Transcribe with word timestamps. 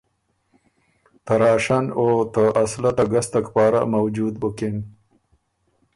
ته 1.25 1.33
راشن 1.41 1.85
او 1.97 2.05
ته 2.33 2.43
اسلحه 2.63 2.91
ته 2.97 3.03
ګستک 3.13 3.45
پاره 3.53 3.81
موجود 3.93 4.33
بُکِن۔ 4.41 4.77